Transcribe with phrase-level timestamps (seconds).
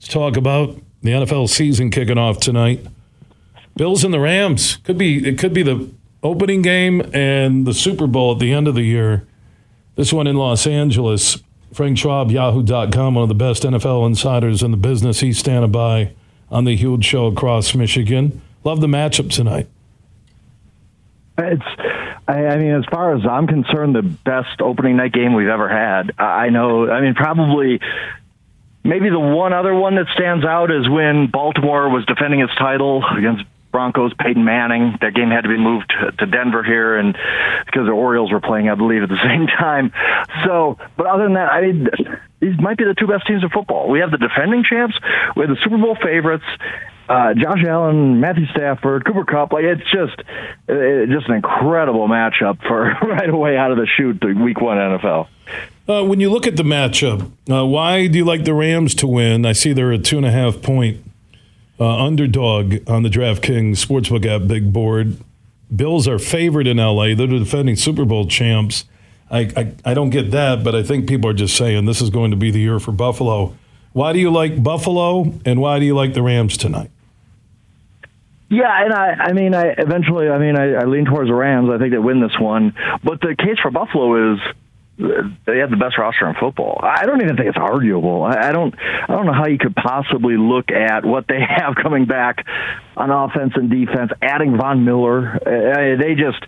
[0.00, 2.86] Let's talk about the NFL season kicking off tonight.
[3.76, 5.90] Bills and the Rams could be it could be the
[6.22, 9.26] opening game and the Super Bowl at the end of the year.
[9.96, 11.42] This one in Los Angeles.
[11.74, 15.20] Frank Schwab, Yahoo.com, one of the best NFL insiders in the business.
[15.20, 16.14] He's standing by
[16.50, 18.40] on the huge show across Michigan.
[18.64, 19.68] Love the matchup tonight.
[21.36, 21.62] It's,
[22.26, 25.68] I, I mean, as far as I'm concerned, the best opening night game we've ever
[25.68, 26.12] had.
[26.18, 27.80] I know, I mean, probably
[28.84, 33.04] maybe the one other one that stands out is when Baltimore was defending its title
[33.16, 34.98] against Broncos, Peyton Manning.
[35.00, 37.16] That game had to be moved to, Denver here, and
[37.66, 39.92] because the Orioles were playing, I believe, at the same time.
[40.44, 41.88] So, but other than that, I mean,
[42.40, 43.88] these might be the two best teams in football.
[43.88, 44.96] We have the defending champs,
[45.36, 46.44] we have the Super Bowl favorites.
[47.08, 50.14] Uh, Josh Allen, Matthew Stafford, Cooper Kupp, like it's just,
[50.68, 55.26] it, just an incredible matchup for right away out of the chute Week One NFL.
[55.90, 59.08] Uh, when you look at the matchup, uh, why do you like the Rams to
[59.08, 59.44] win?
[59.44, 61.02] I see they're a two and a half point
[61.80, 65.16] uh, underdog on the DraftKings Sportsbook app big board.
[65.74, 67.16] Bills are favored in LA.
[67.16, 68.84] They're the defending Super Bowl champs.
[69.32, 72.10] I, I, I don't get that, but I think people are just saying this is
[72.10, 73.56] going to be the year for Buffalo.
[73.92, 76.92] Why do you like Buffalo, and why do you like the Rams tonight?
[78.48, 81.68] Yeah, and I, I mean, I eventually, I mean, I, I lean towards the Rams.
[81.68, 82.74] I think they win this one.
[83.02, 84.40] But the case for Buffalo is
[85.46, 86.78] they have the best roster in football.
[86.82, 88.22] I don't even think it's arguable.
[88.22, 92.04] I don't I don't know how you could possibly look at what they have coming
[92.04, 92.46] back
[92.96, 94.12] on offense and defense.
[94.20, 96.44] Adding Von Miller, uh, they just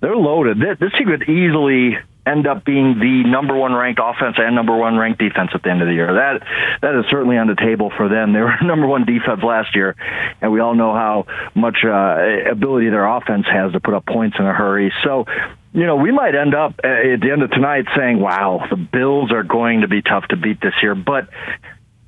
[0.00, 0.58] they're loaded.
[0.58, 1.96] This team could easily
[2.26, 5.70] end up being the number one ranked offense and number one ranked defense at the
[5.70, 6.14] end of the year.
[6.14, 6.42] That
[6.82, 8.32] that is certainly on the table for them.
[8.32, 9.96] They were number one defense last year,
[10.40, 14.36] and we all know how much uh, ability their offense has to put up points
[14.38, 14.92] in a hurry.
[15.04, 15.26] So
[15.74, 18.76] you know, we might end up uh, at the end of tonight saying, wow, the
[18.76, 20.94] Bills are going to be tough to beat this year.
[20.94, 21.28] But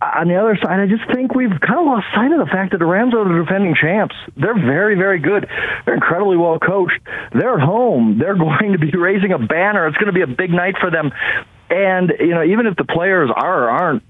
[0.01, 2.73] on the other side, I just think we've kind of lost sight of the fact
[2.73, 4.15] that the Rams are the defending champs.
[4.37, 5.49] They're very, very good.
[5.85, 7.01] They're incredibly well coached.
[7.33, 8.19] They're at home.
[8.19, 9.89] They're going to be raising a banner.
[9.89, 11.11] It's going to be a big night for them.
[11.69, 14.03] And, you know, even if the players are or aren't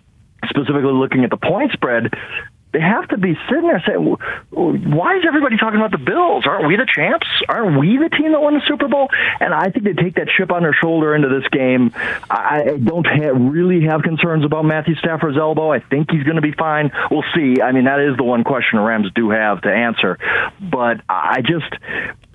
[0.45, 2.13] specifically looking at the point spread,
[2.77, 4.17] they have to be sitting there saying,
[4.51, 6.45] why is everybody talking about the Bills?
[6.47, 7.27] Aren't we the champs?
[7.49, 9.09] Aren't we the team that won the Super Bowl?
[9.41, 11.93] And I think they take that chip on their shoulder into this game.
[12.29, 15.73] I don't have, really have concerns about Matthew Stafford's elbow.
[15.73, 16.93] I think he's going to be fine.
[17.11, 17.63] We'll see.
[17.63, 20.19] I mean, that is the one question the Rams do have to answer.
[20.61, 21.73] But I just,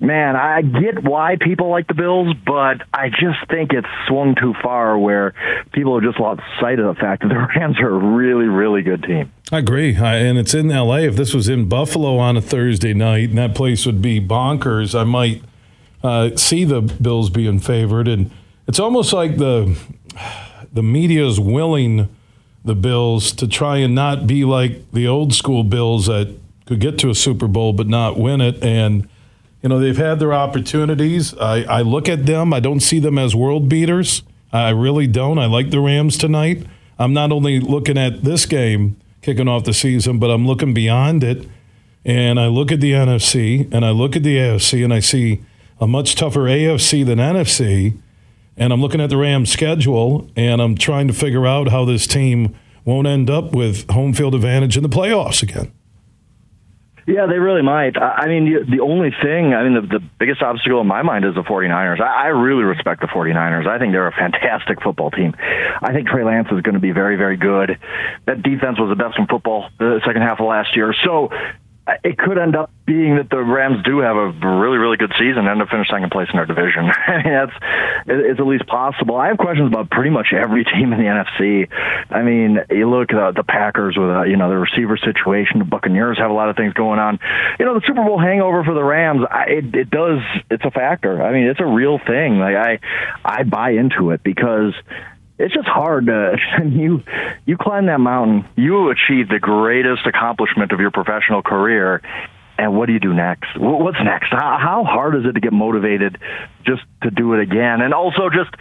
[0.01, 4.53] man, I get why people like the Bills, but I just think it's swung too
[4.61, 5.33] far where
[5.71, 8.81] people have just lost sight of the fact that the Rams are a really, really
[8.81, 9.31] good team.
[9.51, 9.95] I agree.
[9.95, 10.97] I, and it's in LA.
[10.97, 14.99] If this was in Buffalo on a Thursday night and that place would be bonkers,
[14.99, 15.43] I might
[16.03, 18.07] uh, see the Bills being favored.
[18.07, 18.31] And
[18.67, 19.77] it's almost like the
[20.73, 22.07] the media is willing
[22.63, 26.33] the Bills to try and not be like the old school Bills that
[26.65, 28.63] could get to a Super Bowl but not win it.
[28.63, 29.09] And
[29.61, 31.37] you know they've had their opportunities.
[31.37, 32.53] I, I look at them.
[32.53, 34.23] I don't see them as world beaters.
[34.51, 35.37] I really don't.
[35.37, 36.65] I like the Rams tonight.
[36.99, 41.23] I'm not only looking at this game kicking off the season, but I'm looking beyond
[41.23, 41.47] it.
[42.03, 45.41] And I look at the NFC and I look at the AFC and I see
[45.79, 47.97] a much tougher AFC than NFC.
[48.57, 52.07] And I'm looking at the Rams schedule and I'm trying to figure out how this
[52.07, 55.71] team won't end up with home field advantage in the playoffs again.
[57.07, 57.97] Yeah, they really might.
[57.97, 61.33] I mean, the only thing, I mean, the, the biggest obstacle in my mind is
[61.33, 61.99] the 49ers.
[61.99, 63.67] I, I really respect the 49ers.
[63.67, 65.35] I think they're a fantastic football team.
[65.81, 67.79] I think Trey Lance is going to be very, very good.
[68.27, 70.93] That defense was the best in football the second half of last year.
[71.03, 71.29] So
[72.03, 75.39] it could end up being that the Rams do have a really, really good season
[75.39, 76.89] and end up finishing second place in their division.
[77.07, 77.57] I mean, that's
[78.07, 79.15] it's at least possible.
[79.15, 81.67] I have questions about pretty much every team in the NFC.
[82.09, 85.59] I mean, you look at the Packers with uh, you know the receiver situation.
[85.59, 87.19] The Buccaneers have a lot of things going on.
[87.59, 89.21] You know, the Super Bowl hangover for the Rams.
[89.29, 90.19] I, it, it does.
[90.49, 91.21] It's a factor.
[91.21, 92.39] I mean, it's a real thing.
[92.39, 92.79] Like I,
[93.23, 94.73] I buy into it because
[95.41, 96.35] it's just hard to
[96.65, 97.03] you
[97.45, 102.01] you climb that mountain you achieve the greatest accomplishment of your professional career
[102.57, 105.53] and what do you do next what's next how, how hard is it to get
[105.53, 106.17] motivated
[106.63, 108.51] just to do it again and also just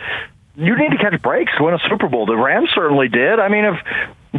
[0.56, 2.26] you need to catch breaks win a Super Bowl.
[2.26, 3.38] The Rams certainly did.
[3.38, 3.76] I mean, if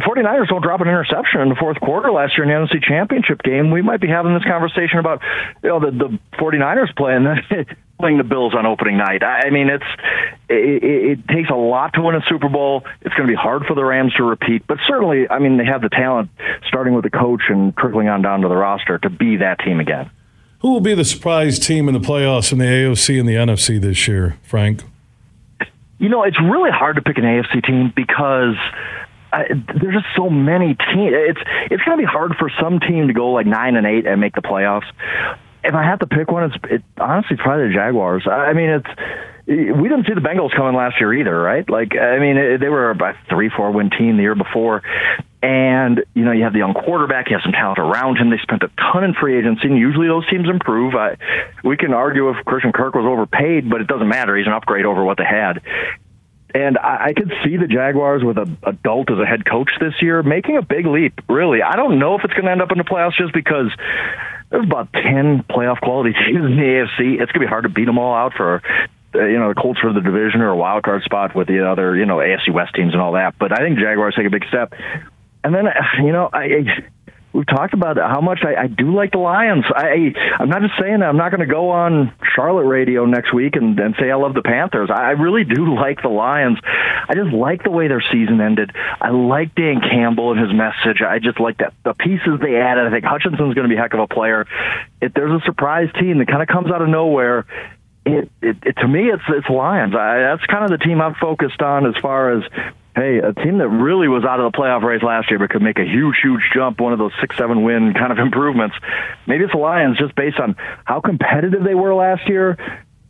[0.00, 3.42] 49ers don't drop an interception in the fourth quarter last year in the NFC Championship
[3.42, 5.20] game, we might be having this conversation about
[5.62, 7.26] you know the, the 49ers playing
[8.00, 9.22] playing the Bills on opening night.
[9.22, 9.84] I mean, it's
[10.48, 12.84] it, it takes a lot to win a Super Bowl.
[13.02, 15.66] It's going to be hard for the Rams to repeat, but certainly, I mean, they
[15.66, 16.30] have the talent,
[16.66, 19.78] starting with the coach and trickling on down to the roster, to be that team
[19.78, 20.10] again.
[20.60, 23.80] Who will be the surprise team in the playoffs in the AFC and the NFC
[23.80, 24.84] this year, Frank?
[25.98, 28.56] You know, it's really hard to pick an AFC team because
[29.32, 31.12] I, there's just so many teams.
[31.12, 31.40] It's
[31.70, 34.20] it's going to be hard for some team to go like nine and eight and
[34.20, 34.86] make the playoffs.
[35.64, 38.26] If I have to pick one, it's it, honestly probably the Jaguars.
[38.28, 38.88] I mean, it's
[39.46, 41.68] we didn't see the Bengals coming last year either, right?
[41.68, 44.82] Like, I mean, they were a three, four win team the year before.
[45.42, 48.30] And, you know, you have the young quarterback, you have some talent around him.
[48.30, 50.94] They spent a ton in free agency, and usually those teams improve.
[50.94, 51.16] I,
[51.64, 54.36] we can argue if Christian Kirk was overpaid, but it doesn't matter.
[54.36, 55.60] He's an upgrade over what they had.
[56.54, 59.94] And I, I could see the Jaguars with an adult as a head coach this
[60.00, 61.62] year making a big leap, really.
[61.62, 63.70] I don't know if it's going to end up in the playoffs just because
[64.50, 67.20] there's about 10 playoff quality teams in the AFC.
[67.20, 68.62] It's going to be hard to beat them all out for
[69.14, 71.68] uh, you know the Colts for the division or a wild card spot with the
[71.68, 73.34] other you know AFC West teams and all that.
[73.38, 74.72] But I think Jaguars take a big step.
[75.44, 75.66] And then
[75.98, 76.64] you know I
[77.32, 79.64] we've talked about how much I, I do like the Lions.
[79.74, 81.08] I I'm not just saying that.
[81.08, 84.34] I'm not going to go on Charlotte radio next week and, and say I love
[84.34, 84.90] the Panthers.
[84.92, 86.58] I really do like the Lions.
[86.64, 88.72] I just like the way their season ended.
[89.00, 91.02] I like Dan Campbell and his message.
[91.02, 92.86] I just like that the pieces they added.
[92.86, 94.46] I think Hutchinson's going to be a heck of a player.
[95.00, 97.46] If there's a surprise team that kind of comes out of nowhere,
[98.04, 99.94] it, it, it to me it's it's Lions.
[99.94, 102.44] I, that's kind of the team I'm focused on as far as
[102.94, 105.62] hey, a team that really was out of the playoff race last year but could
[105.62, 108.76] make a huge, huge jump, one of those six, seven win kind of improvements.
[109.26, 112.56] Maybe it's the Lions just based on how competitive they were last year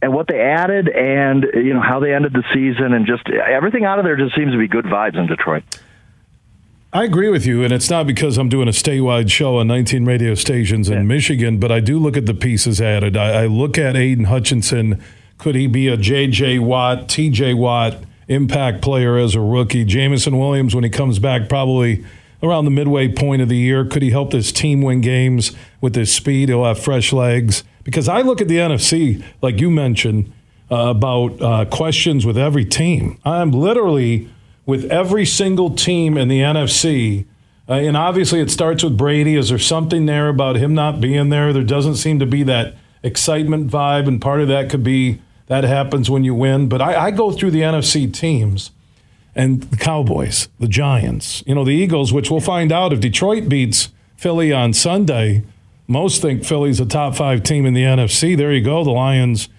[0.01, 3.85] and what they added and you know how they ended the season and just everything
[3.85, 5.63] out of there just seems to be good vibes in Detroit.
[6.95, 10.05] I agree with you, and it's not because I'm doing a statewide show on 19
[10.05, 11.03] radio stations in yeah.
[11.05, 13.17] Michigan, but I do look at the pieces added.
[13.17, 15.03] I, I look at Aidan Hutchinson.
[15.39, 16.59] Could he be a J.J.
[16.59, 17.55] Watt, T.J.
[17.55, 17.97] Watt?
[18.29, 19.85] Impact player as a rookie.
[19.85, 22.05] Jameson Williams, when he comes back, probably
[22.43, 25.95] around the midway point of the year, could he help this team win games with
[25.95, 26.49] his speed?
[26.49, 27.65] He'll have fresh legs.
[27.85, 30.33] Because I look at the NFC, like you mentioned,
[30.71, 33.19] uh, about uh, questions with every team.
[33.25, 34.31] I'm literally
[34.67, 37.27] with every single team in the NFC.
[37.69, 39.37] Uh, and obviously, it starts with Brady.
[39.37, 41.53] Is there something there about him not being there?
[41.53, 45.21] There doesn't seem to be that excitement vibe, and part of that could be
[45.53, 46.67] that happens when you win.
[46.67, 48.71] But I, I go through the NFC teams
[49.35, 53.51] and the Cowboys, the Giants, you know, the Eagles, which we'll find out if Detroit
[53.51, 55.45] beats Philly on Sunday.
[55.87, 58.35] Most think Philly's a top five team in the NFC.
[58.35, 58.83] There you go.
[58.83, 59.51] The Lions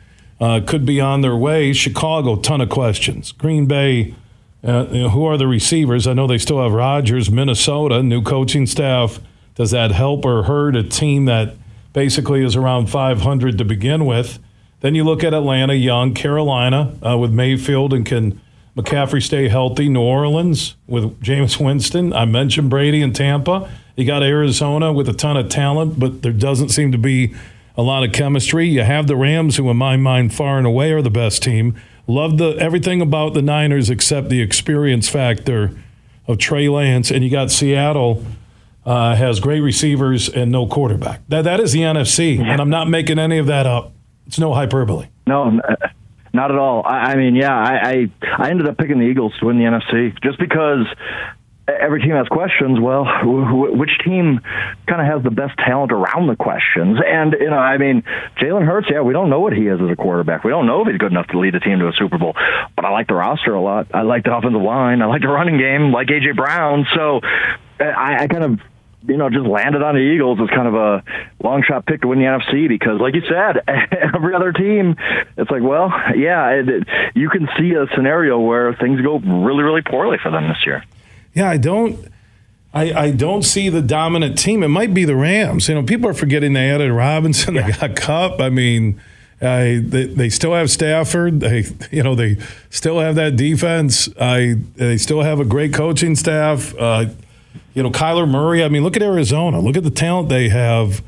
[0.41, 1.73] uh, could be on their way.
[1.73, 3.31] Chicago, ton of questions.
[3.31, 4.15] Green Bay,
[4.63, 6.07] uh, you know, who are the receivers?
[6.07, 7.29] I know they still have Rodgers.
[7.29, 9.19] Minnesota, new coaching staff.
[9.53, 11.53] Does that help or hurt a team that
[11.93, 14.39] basically is around 500 to begin with?
[14.83, 18.41] Then you look at Atlanta, young, Carolina uh, with Mayfield, and can
[18.75, 19.87] McCaffrey stay healthy?
[19.87, 22.11] New Orleans with Jameis Winston.
[22.11, 23.71] I mentioned Brady in Tampa.
[23.95, 27.33] You got Arizona with a ton of talent, but there doesn't seem to be
[27.77, 28.67] a lot of chemistry.
[28.67, 31.79] You have the Rams, who in my mind far and away are the best team.
[32.05, 35.71] Love the everything about the Niners except the experience factor
[36.27, 38.23] of Trey Lance, and you got Seattle.
[38.85, 41.21] Uh, has great receivers and no quarterback.
[41.29, 43.93] That that is the NFC, and I'm not making any of that up.
[44.27, 45.07] It's no hyperbole.
[45.27, 45.75] No, uh,
[46.33, 46.83] not at all.
[46.85, 49.65] I, I mean, yeah, I, I I ended up picking the Eagles to win the
[49.65, 50.87] NFC just because
[51.67, 52.79] every team has questions.
[52.79, 53.05] Well,
[53.77, 54.41] which team
[54.87, 56.99] kind of has the best talent around the questions?
[57.05, 58.03] And you know, I mean,
[58.41, 58.87] Jalen Hurts.
[58.91, 60.43] Yeah, we don't know what he is as a quarterback.
[60.43, 62.33] We don't know if he's good enough to lead a team to a Super Bowl.
[62.75, 63.87] But I like the roster a lot.
[63.93, 65.01] I like the offensive line.
[65.01, 65.91] I like the running game.
[65.91, 66.85] Like AJ Brown.
[66.95, 67.21] So
[67.79, 68.59] uh, I, I kind of
[69.07, 71.03] you know, just landed on the Eagles as kind of a
[71.43, 73.63] long shot pick to win the NFC because, like you said,
[74.15, 74.95] every other team,
[75.37, 79.63] it's like, well, yeah, it, it, you can see a scenario where things go really,
[79.63, 80.83] really poorly for them this year.
[81.33, 82.07] Yeah, I don't.
[82.75, 84.63] I, I don't see the dominant team.
[84.63, 85.69] It might be the Rams.
[85.69, 87.55] You know, people are forgetting they added Robinson.
[87.55, 87.67] Yeah.
[87.79, 88.41] They got Kupp.
[88.41, 88.99] I mean,
[89.39, 91.39] I, they, they still have Stafford.
[91.39, 92.37] They, you know, they
[92.71, 94.09] still have that defense.
[94.19, 96.73] I, they still have a great coaching staff.
[96.75, 97.05] Uh,
[97.73, 98.63] you know, Kyler Murray.
[98.63, 99.59] I mean, look at Arizona.
[99.59, 101.03] Look at the talent they have.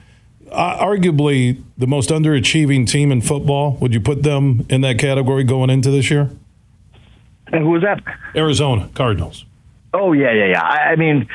[0.52, 3.78] Uh, arguably the most underachieving team in football.
[3.82, 6.30] Would you put them in that category going into this year?
[7.48, 8.02] And who was that?
[8.36, 9.46] Arizona Cardinals.
[9.94, 10.62] Oh yeah, yeah, yeah.
[10.62, 11.28] I, I mean,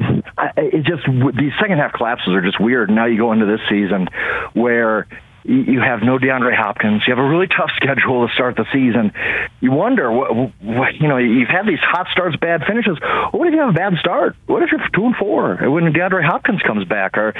[0.00, 1.04] I, it just
[1.36, 2.90] these second half collapses are just weird.
[2.90, 4.08] Now you go into this season
[4.52, 5.06] where
[5.48, 7.02] you have no DeAndre Hopkins.
[7.06, 9.12] You have a really tough schedule to start the season.
[9.60, 12.98] You wonder, what, what, you know, you've had these hot starts, bad finishes.
[13.30, 14.36] What if you have a bad start?
[14.46, 17.16] What if you're two and four when DeAndre Hopkins comes back?
[17.16, 17.32] Or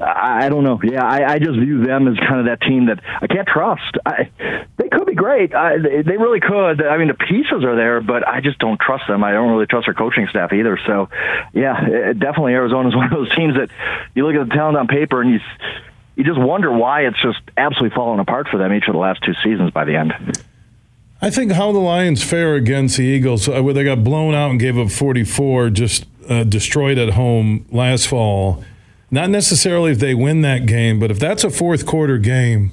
[0.00, 0.80] I, don't know.
[0.82, 3.96] Yeah, I, I just view them as kind of that team that I can't trust.
[4.04, 4.30] I,
[4.76, 5.54] they could be great.
[5.54, 6.84] I, they really could.
[6.84, 9.22] I mean, the pieces are there, but I just don't trust them.
[9.22, 10.78] I don't really trust their coaching staff either.
[10.86, 11.08] So,
[11.52, 13.70] yeah, it, definitely Arizona is one of those teams that
[14.14, 15.40] you look at the talent on paper and you
[16.16, 19.22] you just wonder why it's just absolutely fallen apart for them each of the last
[19.22, 20.12] two seasons by the end.
[21.20, 24.50] I think how the Lions fare against the Eagles, uh, where they got blown out
[24.50, 28.64] and gave up 44, just uh, destroyed at home last fall.
[29.10, 32.72] Not necessarily if they win that game, but if that's a fourth quarter game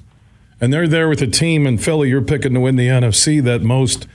[0.59, 3.61] and they're there with a team in Philly, you're picking to win the NFC that
[3.61, 4.07] most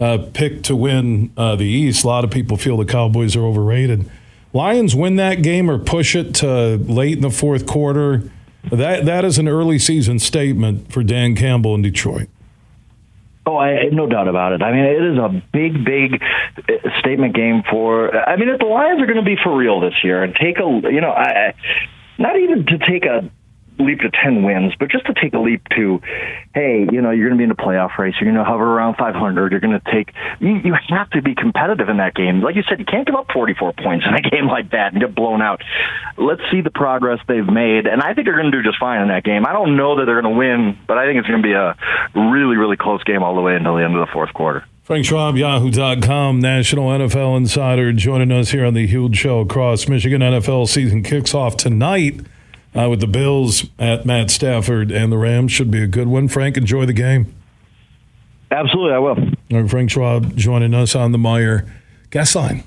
[0.00, 2.04] uh, picked to win uh, the East.
[2.04, 4.08] A lot of people feel the Cowboys are overrated.
[4.52, 8.30] Lions win that game or push it to late in the fourth quarter.
[8.64, 12.28] That that is an early season statement for Dan Campbell in Detroit.
[13.46, 14.62] Oh, I no doubt about it.
[14.62, 16.20] I mean, it is a big, big
[16.68, 18.14] uh, statement game for.
[18.14, 20.58] I mean, if the Lions are going to be for real this year and take
[20.58, 21.54] a, you know, I,
[22.18, 23.30] not even to take a
[23.78, 26.00] leap to 10 wins, but just to take a leap to,
[26.54, 28.14] hey, you know, you're going to be in a playoff race.
[28.20, 29.52] You're going to hover around 500.
[29.52, 32.40] You're going to take, you, you have to be competitive in that game.
[32.40, 35.00] Like you said, you can't give up 44 points in a game like that and
[35.00, 35.62] get blown out.
[36.16, 37.86] Let's see the progress they've made.
[37.86, 39.46] And I think they're going to do just fine in that game.
[39.46, 41.54] I don't know that they're going to win, but I think it's going to be
[41.54, 41.76] a
[42.14, 44.64] really, really close game all the way until the end of the fourth quarter.
[44.82, 50.22] Frank Schwab, Yahoo.com, National NFL Insider, joining us here on the Huge Show across Michigan.
[50.22, 52.20] NFL season kicks off tonight
[52.74, 55.52] uh, with the Bills at Matt Stafford and the Rams.
[55.52, 56.28] Should be a good one.
[56.28, 57.34] Frank, enjoy the game.
[58.50, 59.68] Absolutely, I will.
[59.68, 61.68] Frank Schwab joining us on the Meijer
[62.10, 62.64] guest line.